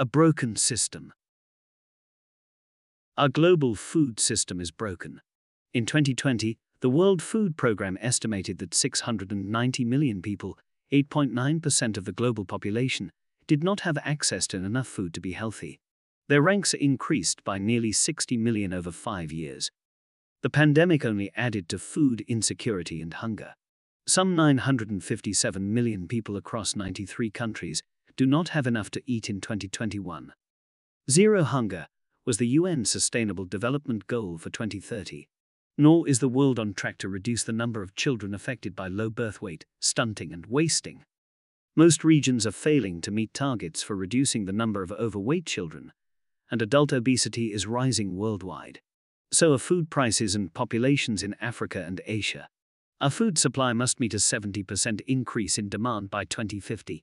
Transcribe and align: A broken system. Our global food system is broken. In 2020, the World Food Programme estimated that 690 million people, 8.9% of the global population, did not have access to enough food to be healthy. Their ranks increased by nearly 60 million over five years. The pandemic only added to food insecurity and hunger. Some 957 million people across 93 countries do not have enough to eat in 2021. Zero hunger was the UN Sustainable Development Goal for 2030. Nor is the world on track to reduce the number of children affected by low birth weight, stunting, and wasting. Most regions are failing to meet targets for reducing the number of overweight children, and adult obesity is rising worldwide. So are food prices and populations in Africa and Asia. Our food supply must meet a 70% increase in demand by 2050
A 0.00 0.06
broken 0.06 0.56
system. 0.56 1.12
Our 3.18 3.28
global 3.28 3.74
food 3.74 4.18
system 4.18 4.58
is 4.58 4.70
broken. 4.70 5.20
In 5.74 5.84
2020, 5.84 6.56
the 6.80 6.88
World 6.88 7.20
Food 7.20 7.58
Programme 7.58 7.98
estimated 8.00 8.56
that 8.60 8.72
690 8.72 9.84
million 9.84 10.22
people, 10.22 10.58
8.9% 10.90 11.98
of 11.98 12.06
the 12.06 12.12
global 12.12 12.46
population, 12.46 13.12
did 13.46 13.62
not 13.62 13.80
have 13.80 13.98
access 13.98 14.46
to 14.46 14.56
enough 14.56 14.86
food 14.86 15.12
to 15.12 15.20
be 15.20 15.32
healthy. 15.32 15.80
Their 16.30 16.40
ranks 16.40 16.72
increased 16.72 17.44
by 17.44 17.58
nearly 17.58 17.92
60 17.92 18.38
million 18.38 18.72
over 18.72 18.90
five 18.90 19.30
years. 19.30 19.70
The 20.42 20.48
pandemic 20.48 21.04
only 21.04 21.30
added 21.36 21.68
to 21.68 21.78
food 21.78 22.24
insecurity 22.26 23.02
and 23.02 23.12
hunger. 23.12 23.52
Some 24.06 24.34
957 24.34 25.74
million 25.74 26.08
people 26.08 26.38
across 26.38 26.74
93 26.74 27.30
countries 27.30 27.82
do 28.20 28.26
not 28.26 28.50
have 28.50 28.66
enough 28.66 28.90
to 28.90 29.00
eat 29.06 29.30
in 29.30 29.40
2021. 29.40 30.34
Zero 31.10 31.42
hunger 31.42 31.86
was 32.26 32.36
the 32.36 32.48
UN 32.48 32.84
Sustainable 32.84 33.46
Development 33.46 34.06
Goal 34.08 34.36
for 34.36 34.50
2030. 34.50 35.26
Nor 35.78 36.06
is 36.06 36.18
the 36.18 36.28
world 36.28 36.58
on 36.58 36.74
track 36.74 36.98
to 36.98 37.08
reduce 37.08 37.44
the 37.44 37.54
number 37.54 37.80
of 37.80 37.94
children 37.94 38.34
affected 38.34 38.76
by 38.76 38.88
low 38.88 39.08
birth 39.08 39.40
weight, 39.40 39.64
stunting, 39.80 40.34
and 40.34 40.44
wasting. 40.44 41.02
Most 41.74 42.04
regions 42.04 42.46
are 42.46 42.52
failing 42.52 43.00
to 43.00 43.10
meet 43.10 43.32
targets 43.32 43.82
for 43.82 43.96
reducing 43.96 44.44
the 44.44 44.52
number 44.52 44.82
of 44.82 44.92
overweight 44.92 45.46
children, 45.46 45.90
and 46.50 46.60
adult 46.60 46.92
obesity 46.92 47.54
is 47.54 47.66
rising 47.66 48.18
worldwide. 48.18 48.82
So 49.32 49.54
are 49.54 49.58
food 49.58 49.88
prices 49.88 50.34
and 50.34 50.52
populations 50.52 51.22
in 51.22 51.36
Africa 51.40 51.82
and 51.86 52.02
Asia. 52.04 52.50
Our 53.00 53.08
food 53.08 53.38
supply 53.38 53.72
must 53.72 53.98
meet 53.98 54.12
a 54.12 54.18
70% 54.18 55.00
increase 55.06 55.56
in 55.56 55.70
demand 55.70 56.10
by 56.10 56.26
2050 56.26 57.02